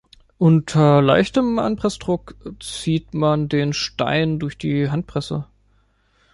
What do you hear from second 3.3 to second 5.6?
den Stein durch die Handpresse.